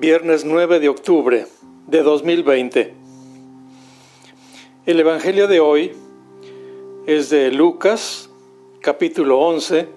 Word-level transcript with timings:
viernes 0.00 0.46
9 0.46 0.80
de 0.80 0.88
octubre 0.88 1.46
de 1.86 2.02
2020. 2.02 2.94
El 4.86 4.98
Evangelio 4.98 5.46
de 5.46 5.60
hoy 5.60 5.92
es 7.06 7.28
de 7.28 7.52
Lucas, 7.52 8.30
capítulo 8.80 9.38
11, 9.40 9.88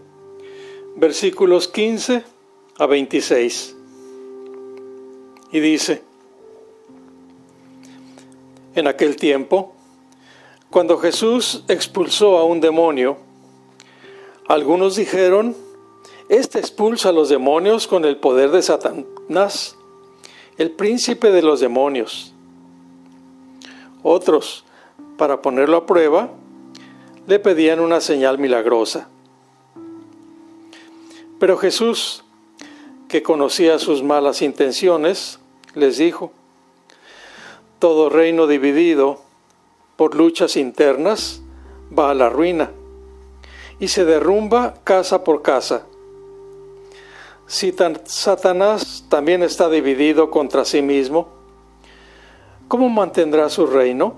versículos 0.98 1.70
15 1.70 2.22
a 2.80 2.86
26. 2.86 3.78
Y 5.54 5.62
dice, 5.62 6.02
en 8.76 8.88
aquel 8.88 9.16
tiempo, 9.16 9.74
cuando 10.70 10.98
Jesús 10.98 11.64
expulsó 11.70 12.40
a 12.40 12.44
un 12.44 12.60
demonio, 12.60 13.20
algunos 14.49 14.98
dijeron, 14.98 15.55
Este 16.27 16.60
expulsa 16.60 17.08
a 17.08 17.13
los 17.13 17.30
demonios 17.30 17.88
con 17.88 18.04
el 18.04 18.18
poder 18.18 18.52
de 18.52 18.62
Satanás, 18.62 19.77
el 20.57 20.71
príncipe 20.71 21.31
de 21.31 21.41
los 21.41 21.59
demonios. 21.59 22.34
Otros, 24.02 24.66
para 25.17 25.41
ponerlo 25.41 25.77
a 25.77 25.85
prueba, 25.85 26.29
le 27.27 27.39
pedían 27.39 27.79
una 27.79 28.02
señal 28.02 28.38
milagrosa. 28.38 29.07
Pero 31.39 31.57
Jesús, 31.57 32.23
que 33.07 33.23
conocía 33.23 33.79
sus 33.79 34.03
malas 34.03 34.41
intenciones, 34.41 35.39
les 35.76 35.98
dijo, 35.98 36.31
todo 37.79 38.09
reino 38.09 38.48
dividido 38.48 39.21
por 39.95 40.15
luchas 40.15 40.55
internas 40.55 41.41
va 41.98 42.12
a 42.12 42.13
la 42.13 42.29
ruina 42.29 42.71
y 43.79 43.90
se 43.90 44.05
derrumba 44.05 44.76
casa 44.84 45.23
por 45.23 45.41
casa. 45.41 45.85
Si 47.46 47.74
Satanás 48.05 49.05
también 49.10 49.44
está 49.44 49.70
dividido 49.70 50.32
contra 50.32 50.66
sí 50.66 50.82
mismo, 50.82 51.27
¿cómo 52.68 52.90
mantendrá 52.90 53.50
su 53.50 53.68
reino? 53.68 54.16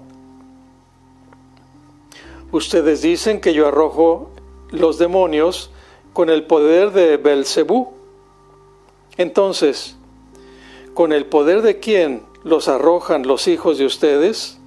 Ustedes 2.52 3.02
dicen 3.02 3.42
que 3.42 3.54
yo 3.54 3.68
arrojo 3.68 4.30
los 4.70 4.98
demonios 4.98 5.72
con 6.14 6.30
el 6.30 6.46
poder 6.46 6.92
de 6.92 7.18
Belcebú. 7.18 7.92
Entonces, 9.18 9.98
¿con 10.94 11.12
el 11.12 11.26
poder 11.26 11.62
de 11.62 11.80
quién 11.80 12.24
los 12.44 12.68
arrojan 12.68 13.28
los 13.28 13.48
hijos 13.48 13.78
de 13.78 13.86
ustedes? 13.86 14.58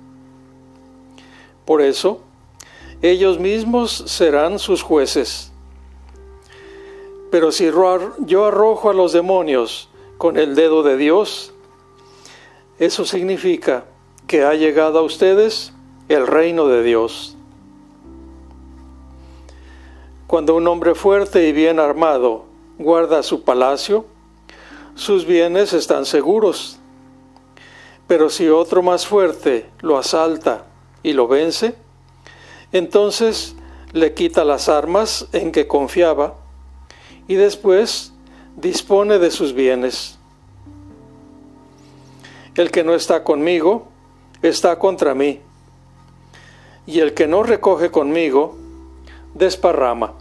Por 1.65 1.81
eso, 1.81 2.21
ellos 3.01 3.39
mismos 3.39 4.05
serán 4.07 4.59
sus 4.59 4.83
jueces. 4.83 5.48
Pero 7.31 7.53
si 7.53 7.71
yo 8.25 8.47
arrojo 8.47 8.91
a 8.91 8.95
los 8.95 9.13
demonios 9.13 9.89
con 10.17 10.39
el 10.39 10.55
dedo 10.55 10.83
de 10.83 10.97
Dios, 10.97 11.53
eso 12.79 13.05
significa 13.05 13.85
que 14.27 14.45
ha 14.45 14.55
llegado 14.55 14.99
a 14.99 15.03
ustedes 15.03 15.73
el 16.09 16.27
reino 16.27 16.69
de 16.69 16.83
Dios. 16.83 17.37
Cuando 20.27 20.55
un 20.55 20.67
hombre 20.69 20.95
fuerte 20.95 21.49
y 21.49 21.53
bien 21.53 21.81
armado 21.81 22.45
guarda 22.79 23.23
su 23.23 23.43
palacio, 23.43 24.05
sus 24.95 25.25
bienes 25.25 25.73
están 25.73 26.05
seguros. 26.07 26.79
Pero 28.07 28.31
si 28.31 28.49
otro 28.49 28.83
más 28.83 29.07
fuerte 29.07 29.69
lo 29.81 29.99
asalta 29.99 30.67
y 31.03 31.13
lo 31.13 31.29
vence, 31.29 31.75
entonces 32.73 33.55
le 33.93 34.15
quita 34.15 34.45
las 34.45 34.69
armas 34.69 35.27
en 35.33 35.53
que 35.53 35.67
confiaba 35.67 36.35
y 37.29 37.37
después 37.37 38.13
dispone 38.57 39.19
de 39.19 39.31
sus 39.31 39.53
bienes. 39.53 40.19
El 42.57 42.73
que 42.73 42.83
no 42.83 42.95
está 42.95 43.23
conmigo 43.23 43.87
está 44.43 44.79
contra 44.79 45.15
mí, 45.15 45.41
y 46.87 47.01
el 47.01 47.15
que 47.15 47.29
no 47.29 47.43
recoge 47.43 47.91
conmigo 47.91 48.57
desparrama. 49.35 50.15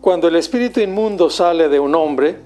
Cuando 0.00 0.28
el 0.28 0.36
espíritu 0.36 0.80
inmundo 0.80 1.30
sale 1.30 1.68
de 1.68 1.80
un 1.80 1.94
hombre, 1.94 2.40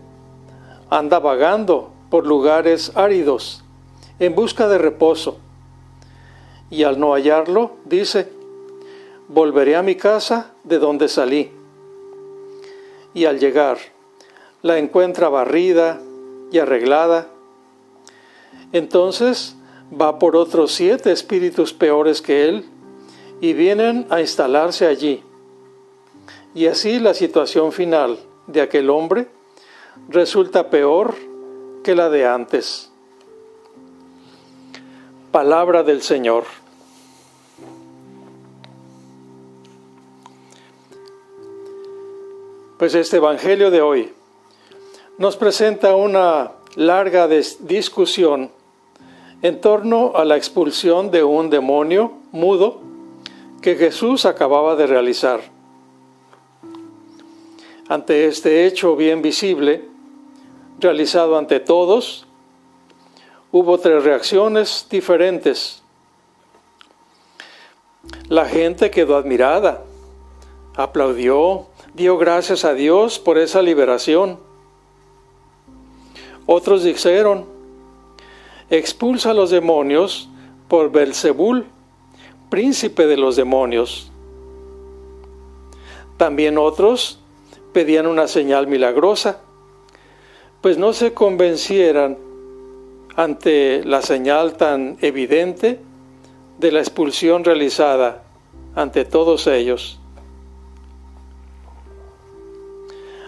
anda 0.89 1.19
vagando 1.19 1.93
por 2.09 2.27
lugares 2.27 2.93
áridos 2.95 3.65
en 4.19 4.35
busca 4.35 4.69
de 4.69 4.79
reposo 4.79 5.39
y 6.71 6.85
al 6.85 6.99
no 6.99 7.13
hallarlo, 7.13 7.73
dice, 7.85 8.33
volveré 9.33 9.77
a 9.77 9.83
mi 9.83 9.97
casa 9.97 10.53
de 10.63 10.79
donde 10.79 11.09
salí. 11.09 11.51
Y 13.15 13.25
al 13.25 13.39
llegar, 13.39 13.79
la 14.61 14.79
encuentra 14.79 15.29
barrida 15.29 16.01
y 16.51 16.59
arreglada. 16.59 17.29
Entonces 18.73 19.57
va 19.93 20.19
por 20.19 20.37
otros 20.37 20.73
siete 20.73 21.13
espíritus 21.13 21.73
peores 21.73 22.21
que 22.23 22.49
él 22.49 22.65
y 23.41 23.55
vienen 23.55 24.07
a 24.11 24.21
instalarse 24.21 24.87
allí. 24.87 25.23
Y 26.55 26.67
así 26.67 26.99
la 26.99 27.15
situación 27.15 27.73
final 27.73 28.19
de 28.47 28.61
aquel 28.61 28.91
hombre 28.91 29.29
resulta 30.09 30.69
peor 30.71 31.15
que 31.83 31.95
la 31.95 32.11
de 32.11 32.27
antes. 32.27 32.91
Palabra 35.33 35.83
del 35.83 36.03
Señor. 36.03 36.45
Pues 42.83 42.97
este 42.97 43.19
Evangelio 43.19 43.71
de 43.71 43.81
hoy 43.81 44.13
nos 45.17 45.37
presenta 45.37 45.95
una 45.95 46.51
larga 46.75 47.29
discusión 47.29 48.51
en 49.41 49.61
torno 49.61 50.17
a 50.17 50.25
la 50.25 50.37
expulsión 50.37 51.13
de 51.13 51.23
un 51.23 51.49
demonio 51.49 52.13
mudo 52.33 52.81
que 53.61 53.77
Jesús 53.77 54.27
acababa 54.27 54.75
de 54.75 54.89
realizar. 54.89 55.43
Ante 57.87 58.27
este 58.27 58.67
hecho 58.67 58.97
bien 58.97 59.23
visible, 59.23 59.85
realizado 60.81 61.39
ante 61.39 61.61
todos, 61.61 62.27
hubo 63.53 63.79
tres 63.79 64.03
reacciones 64.03 64.89
diferentes. 64.91 65.85
La 68.29 68.47
gente 68.47 68.91
quedó 68.91 69.15
admirada, 69.15 69.85
aplaudió, 70.75 71.67
dio 71.95 72.19
gracias 72.19 72.65
a 72.65 72.75
Dios 72.75 73.19
por 73.19 73.39
esa 73.39 73.63
liberación. 73.63 74.39
Otros 76.47 76.83
dijeron, 76.85 77.47
expulsa 78.71 79.31
a 79.31 79.35
los 79.35 79.51
demonios 79.51 80.29
por 80.69 80.91
Belzebul, 80.91 81.67
príncipe 82.49 83.07
de 83.07 83.17
los 83.17 83.37
demonios. 83.37 84.11
También 86.17 86.59
otros 86.59 87.21
pedían 87.73 88.07
una 88.07 88.29
señal 88.29 88.67
milagrosa, 88.67 89.41
pues 90.61 90.79
no 90.79 90.93
se 90.93 91.13
convencieran 91.13 92.19
ante 93.17 93.85
la 93.85 94.03
señal 94.03 94.57
tan 94.57 94.97
evidente 95.01 95.81
de 96.59 96.73
la 96.73 96.81
expulsión 96.81 97.45
realizada 97.45 98.23
ante 98.75 99.05
todos 99.05 99.47
ellos. 99.47 100.02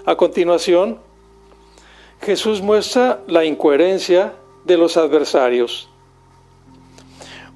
A 0.06 0.16
continuación, 0.16 0.98
Jesús 2.20 2.60
muestra 2.60 3.22
la 3.26 3.47
incoherencia 3.47 4.34
de 4.66 4.76
los 4.76 4.98
adversarios. 4.98 5.88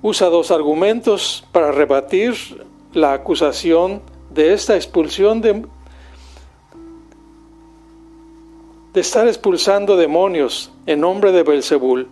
Usa 0.01 0.29
dos 0.29 0.51
argumentos 0.51 1.45
para 1.53 1.73
rebatir 1.73 2.65
la 2.95 3.13
acusación 3.13 4.01
de 4.31 4.55
esta 4.55 4.77
expulsión 4.77 5.43
de, 5.43 5.67
estar 8.95 9.29
expulsando 9.29 9.99
demonios 9.99 10.73
en 10.87 11.01
nombre 11.01 11.33
de 11.33 11.43
Belzebul. 11.43 12.09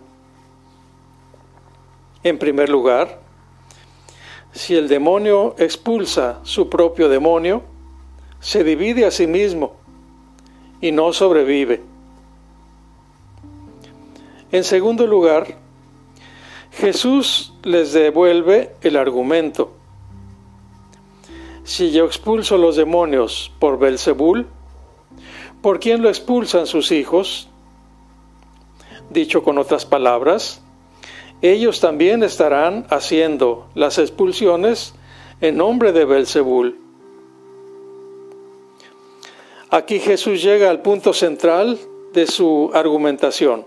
En 2.21 2.37
primer 2.37 2.69
lugar, 2.69 3.21
si 4.51 4.75
el 4.75 4.87
demonio 4.87 5.55
expulsa 5.57 6.41
su 6.43 6.69
propio 6.69 7.09
demonio, 7.09 7.63
se 8.39 8.63
divide 8.63 9.03
a 9.07 9.09
sí 9.09 9.25
mismo 9.25 9.76
y 10.81 10.91
no 10.91 11.13
sobrevive. 11.13 11.81
En 14.51 14.63
segundo 14.63 15.07
lugar, 15.07 15.57
Jesús 16.71 17.53
les 17.63 17.91
devuelve 17.91 18.75
el 18.81 18.95
argumento. 18.95 19.73
Si 21.63 21.91
yo 21.91 22.05
expulso 22.05 22.57
los 22.57 22.75
demonios 22.75 23.51
por 23.59 23.77
Belzebul, 23.77 24.47
¿por 25.61 25.79
quién 25.79 26.01
lo 26.01 26.07
expulsan 26.07 26.65
sus 26.65 26.91
hijos? 26.91 27.49
Dicho 29.09 29.43
con 29.43 29.57
otras 29.57 29.85
palabras, 29.85 30.61
ellos 31.41 31.79
también 31.81 32.23
estarán 32.23 32.87
haciendo 32.89 33.67
las 33.75 33.97
expulsiones 33.97 34.93
en 35.41 35.57
nombre 35.57 35.91
de 35.91 36.05
Belzebul. 36.05 36.86
Aquí 39.69 39.99
Jesús 39.99 40.41
llega 40.41 40.69
al 40.69 40.81
punto 40.81 41.11
central 41.11 41.77
de 42.13 42.25
su 42.25 42.71
argumentación. 42.73 43.65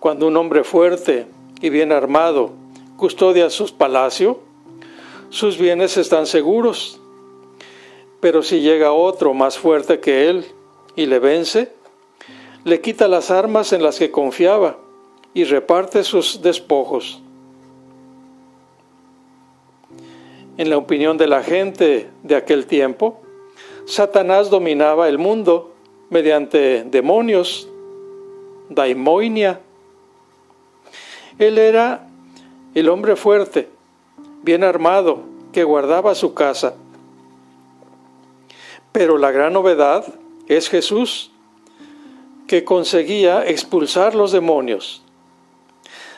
Cuando 0.00 0.26
un 0.26 0.36
hombre 0.38 0.64
fuerte 0.64 1.26
y 1.60 1.68
bien 1.68 1.92
armado 1.92 2.52
custodia 2.96 3.50
su 3.50 3.76
palacio, 3.76 4.40
sus 5.28 5.58
bienes 5.58 5.98
están 5.98 6.24
seguros. 6.24 6.98
Pero 8.20 8.42
si 8.42 8.60
llega 8.60 8.92
otro 8.92 9.34
más 9.34 9.58
fuerte 9.58 10.00
que 10.00 10.30
él 10.30 10.46
y 10.94 11.04
le 11.04 11.18
vence, 11.18 11.72
le 12.64 12.80
quita 12.80 13.06
las 13.06 13.30
armas 13.30 13.74
en 13.74 13.82
las 13.82 13.98
que 13.98 14.10
confiaba 14.10 14.78
y 15.34 15.44
reparte 15.44 16.04
sus 16.04 16.40
despojos. 16.40 17.20
En 20.58 20.70
la 20.70 20.78
opinión 20.78 21.18
de 21.18 21.26
la 21.26 21.42
gente 21.42 22.08
de 22.22 22.34
aquel 22.34 22.66
tiempo, 22.66 23.20
Satanás 23.84 24.48
dominaba 24.48 25.08
el 25.08 25.18
mundo 25.18 25.74
mediante 26.08 26.84
demonios, 26.84 27.68
daimonia. 28.70 29.60
Él 31.38 31.58
era 31.58 32.08
el 32.74 32.88
hombre 32.88 33.16
fuerte, 33.16 33.68
bien 34.42 34.64
armado, 34.64 35.20
que 35.52 35.62
guardaba 35.62 36.14
su 36.14 36.32
casa. 36.32 36.74
Pero 38.92 39.18
la 39.18 39.30
gran 39.30 39.52
novedad 39.52 40.06
es 40.48 40.70
Jesús, 40.70 41.30
que 42.46 42.64
conseguía 42.64 43.46
expulsar 43.46 44.14
los 44.14 44.32
demonios, 44.32 45.02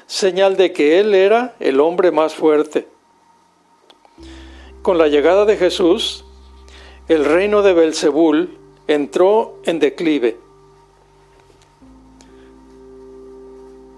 señal 0.06 0.56
de 0.56 0.72
que 0.72 1.00
Él 1.00 1.14
era 1.14 1.56
el 1.58 1.80
hombre 1.80 2.12
más 2.12 2.34
fuerte. 2.34 2.86
Con 4.88 4.96
la 4.96 5.08
llegada 5.08 5.44
de 5.44 5.58
Jesús, 5.58 6.24
el 7.08 7.26
reino 7.26 7.60
de 7.60 7.74
Belzebul 7.74 8.56
entró 8.86 9.60
en 9.66 9.80
declive. 9.80 10.38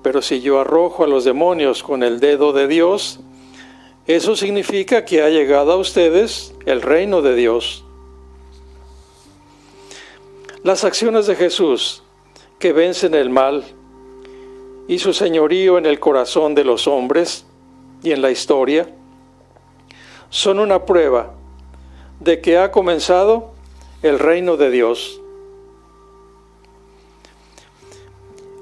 Pero 0.02 0.20
si 0.20 0.40
yo 0.40 0.58
arrojo 0.58 1.04
a 1.04 1.06
los 1.06 1.22
demonios 1.22 1.84
con 1.84 2.02
el 2.02 2.18
dedo 2.18 2.52
de 2.52 2.66
Dios, 2.66 3.20
eso 4.08 4.34
significa 4.34 5.04
que 5.04 5.22
ha 5.22 5.28
llegado 5.28 5.70
a 5.70 5.76
ustedes 5.76 6.56
el 6.66 6.82
reino 6.82 7.22
de 7.22 7.36
Dios. 7.36 7.84
Las 10.64 10.82
acciones 10.82 11.28
de 11.28 11.36
Jesús 11.36 12.02
que 12.58 12.72
vencen 12.72 13.14
el 13.14 13.30
mal 13.30 13.62
y 14.88 14.98
su 14.98 15.12
señorío 15.12 15.78
en 15.78 15.86
el 15.86 16.00
corazón 16.00 16.56
de 16.56 16.64
los 16.64 16.88
hombres 16.88 17.46
y 18.02 18.10
en 18.10 18.22
la 18.22 18.32
historia 18.32 18.92
son 20.30 20.60
una 20.60 20.86
prueba 20.86 21.34
de 22.20 22.40
que 22.40 22.56
ha 22.56 22.70
comenzado 22.70 23.52
el 24.02 24.18
reino 24.18 24.56
de 24.56 24.70
Dios. 24.70 25.20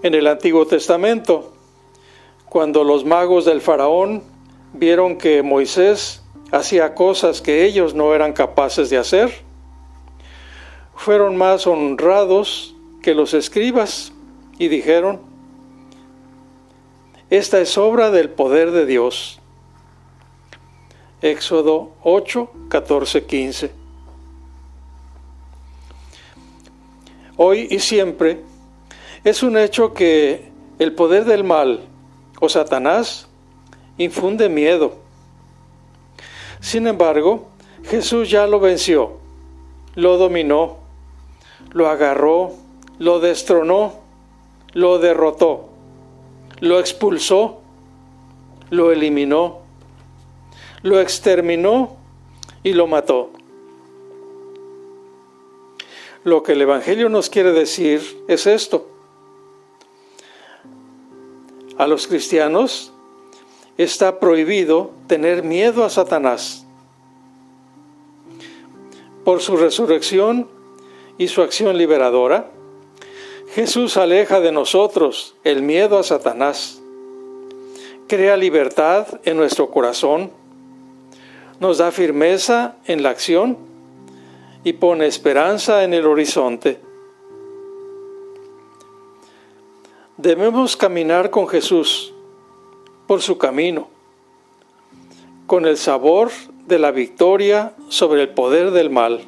En 0.03 0.15
el 0.15 0.27
Antiguo 0.27 0.67
Testamento, 0.67 1.53
cuando 2.47 2.85
los 2.85 3.05
magos 3.05 3.45
del 3.45 3.61
faraón 3.61 4.23
vieron 4.73 5.19
que 5.19 5.43
Moisés 5.43 6.23
hacía 6.51 6.95
cosas 6.95 7.43
que 7.43 7.65
ellos 7.65 7.95
no 7.95 8.15
eran 8.15 8.33
capaces 8.33 8.89
de 8.91 8.97
hacer, 8.97 9.43
fueron 10.95 11.37
más 11.37 11.67
honrados 11.67 12.75
que 13.03 13.15
los 13.15 13.35
escribas 13.35 14.13
y 14.59 14.69
dijeron, 14.69 15.21
esta 17.31 17.61
es 17.61 17.77
obra 17.77 18.11
del 18.11 18.31
poder 18.31 18.71
de 18.71 18.87
Dios. 18.87 19.41
Éxodo 21.21 21.91
8, 22.05 22.49
14, 22.69 23.25
15. 23.25 23.71
Hoy 27.37 27.67
y 27.71 27.81
siempre 27.81 28.43
es 29.25 29.43
un 29.43 29.57
hecho 29.57 29.95
que 29.95 30.51
el 30.79 30.93
poder 30.93 31.25
del 31.25 31.43
mal 31.43 31.81
o 32.41 32.49
Satanás 32.49 33.29
infunde 33.97 34.49
miedo. 34.49 34.97
Sin 36.61 36.87
embargo, 36.87 37.49
Jesús 37.85 38.31
ya 38.31 38.47
lo 38.47 38.61
venció, 38.61 39.19
lo 39.97 40.19
dominó, 40.19 40.79
lo 41.73 41.89
agarró, 41.89 42.53
lo 42.99 43.19
destronó, 43.19 43.95
lo 44.73 44.99
derrotó, 44.99 45.69
lo 46.61 46.79
expulsó, 46.79 47.61
lo 48.71 48.93
eliminó, 48.93 49.68
lo 50.83 51.01
exterminó 51.01 51.97
y 52.63 52.73
lo 52.73 52.87
mató. 52.87 53.31
Lo 56.25 56.43
que 56.43 56.53
el 56.53 56.63
Evangelio 56.63 57.09
nos 57.09 57.31
quiere 57.31 57.53
decir 57.53 58.03
es 58.29 58.47
esto. 58.47 58.89
A 61.77 61.87
los 61.87 62.07
cristianos 62.07 62.93
está 63.77 64.19
prohibido 64.19 64.91
tener 65.07 65.45
miedo 65.45 65.85
a 65.85 65.91
Satanás. 65.91 66.67
Por 69.25 69.41
su 69.41 69.57
resurrección 69.57 70.49
y 71.19 71.29
su 71.29 71.43
acción 71.43 71.79
liberadora, 71.79 72.51
Jesús 73.55 73.97
aleja 73.97 74.41
de 74.41 74.53
nosotros 74.53 75.37
el 75.45 75.63
miedo 75.63 75.99
a 75.99 76.03
Satanás, 76.03 76.81
crea 78.09 78.37
libertad 78.37 79.07
en 79.25 79.37
nuestro 79.37 79.71
corazón, 79.71 80.33
nos 81.61 81.79
da 81.79 81.91
firmeza 81.91 82.77
en 82.87 83.03
la 83.03 83.11
acción 83.11 83.57
y 84.65 84.75
pone 84.75 85.07
esperanza 85.07 85.85
en 85.85 85.95
el 85.95 86.07
horizonte. 86.07 86.81
Debemos 90.17 90.77
caminar 90.77 91.31
con 91.31 91.49
Jesús 91.49 92.13
por 93.07 93.23
su 93.23 93.39
camino, 93.39 93.89
con 95.47 95.65
el 95.65 95.77
sabor 95.77 96.31
de 96.67 96.79
la 96.79 96.91
victoria 96.91 97.73
sobre 97.89 98.23
el 98.23 98.29
poder 98.31 98.73
del 98.73 98.91
mal. 98.91 99.23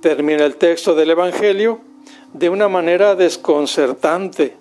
Termina 0.00 0.44
el 0.44 0.56
texto 0.56 0.94
del 0.94 1.10
Evangelio 1.10 1.80
de 2.32 2.48
una 2.48 2.68
manera 2.68 3.14
desconcertante 3.14 4.56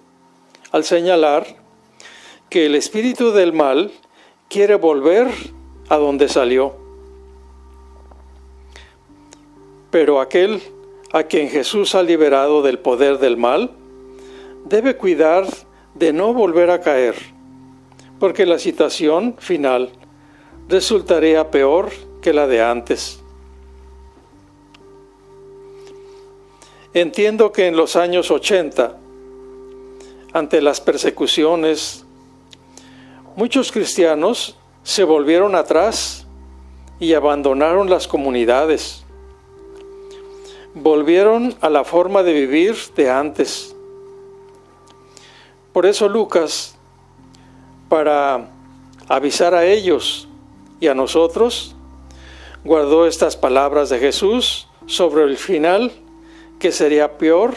al 0.72 0.84
señalar 0.84 1.59
que 2.50 2.66
el 2.66 2.76
espíritu 2.76 3.32
del 3.32 3.54
mal 3.54 3.92
quiere 4.50 4.76
volver 4.76 5.28
a 5.88 5.98
donde 5.98 6.28
salió. 6.28 6.74
Pero 9.92 10.20
aquel 10.20 10.62
a 11.12 11.24
quien 11.24 11.50
Jesús 11.50 11.96
ha 11.96 12.04
liberado 12.04 12.62
del 12.62 12.80
poder 12.80 13.18
del 13.18 13.38
mal, 13.38 13.72
debe 14.66 14.96
cuidar 14.96 15.46
de 15.96 16.14
no 16.14 16.34
volver 16.34 16.70
a 16.70 16.82
caer, 16.82 17.16
porque 18.20 18.46
la 18.46 18.60
situación 18.60 19.36
final 19.40 19.90
resultaría 20.68 21.50
peor 21.50 21.90
que 22.22 22.34
la 22.34 22.48
de 22.48 22.62
antes. 22.62 23.20
Entiendo 26.94 27.52
que 27.52 27.68
en 27.68 27.76
los 27.76 27.96
años 27.96 28.30
80, 28.30 28.98
ante 30.34 30.62
las 30.62 30.82
persecuciones, 30.82 32.06
muchos 33.36 33.72
cristianos 33.72 34.56
se 34.84 35.04
volvieron 35.04 35.56
atrás 35.56 36.26
y 37.00 37.14
abandonaron 37.14 37.90
las 37.90 38.08
comunidades. 38.08 39.04
Volvieron 40.74 41.56
a 41.62 41.70
la 41.70 41.84
forma 41.84 42.24
de 42.24 42.34
vivir 42.34 42.76
de 42.96 43.10
antes 43.10 43.76
por 45.80 45.86
eso 45.86 46.10
Lucas, 46.10 46.76
para 47.88 48.50
avisar 49.08 49.54
a 49.54 49.66
ellos 49.66 50.28
y 50.80 50.88
a 50.88 50.96
nosotros, 50.96 51.76
guardó 52.64 53.06
estas 53.06 53.38
palabras 53.38 53.90
de 53.90 54.00
Jesús 54.00 54.68
sobre 54.88 55.24
el 55.24 55.38
final 55.38 55.92
que 56.60 56.72
sería 56.72 57.18
peor 57.18 57.54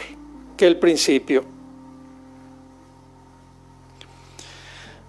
que 0.56 0.66
el 0.66 0.78
principio. 0.78 1.44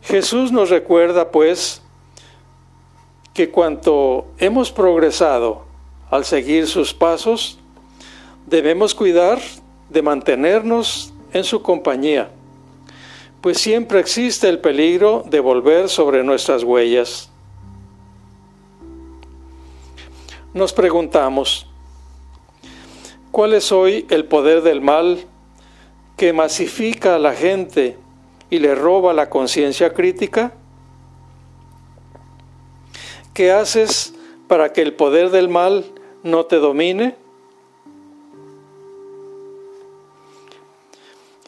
Jesús 0.03 0.51
nos 0.51 0.69
recuerda, 0.69 1.31
pues, 1.31 1.81
que 3.33 3.49
cuanto 3.49 4.27
hemos 4.37 4.71
progresado 4.71 5.65
al 6.11 6.25
seguir 6.25 6.67
sus 6.67 6.93
pasos, 6.93 7.57
debemos 8.45 8.93
cuidar 8.93 9.39
de 9.89 10.01
mantenernos 10.01 11.13
en 11.31 11.43
su 11.43 11.61
compañía 11.61 12.29
pues 13.43 13.57
siempre 13.57 13.99
existe 13.99 14.47
el 14.47 14.59
peligro 14.59 15.25
de 15.27 15.41
volver 15.41 15.89
sobre 15.89 16.23
nuestras 16.23 16.63
huellas. 16.63 17.29
Nos 20.53 20.71
preguntamos, 20.71 21.67
¿cuál 23.31 23.53
es 23.53 23.73
hoy 23.73 24.05
el 24.09 24.23
poder 24.23 24.61
del 24.61 24.79
mal 24.79 25.25
que 26.15 26.31
masifica 26.31 27.15
a 27.15 27.19
la 27.19 27.33
gente 27.33 27.97
y 28.53 28.59
le 28.59 28.75
roba 28.75 29.13
la 29.13 29.31
conciencia 29.31 29.95
crítica? 29.95 30.53
¿Qué 33.33 33.51
haces 33.51 34.13
para 34.47 34.71
que 34.71 34.83
el 34.83 34.93
poder 34.93 35.31
del 35.31 35.49
mal 35.49 35.83
no 36.21 36.45
te 36.45 36.57
domine? 36.57 37.15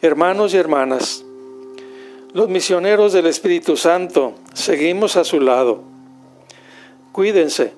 Hermanos 0.02 0.52
y 0.52 0.56
hermanas, 0.56 1.24
los 2.32 2.48
misioneros 2.48 3.12
del 3.12 3.26
Espíritu 3.26 3.76
Santo 3.76 4.34
seguimos 4.52 5.14
a 5.14 5.22
su 5.22 5.38
lado. 5.38 5.84
Cuídense 7.12 7.72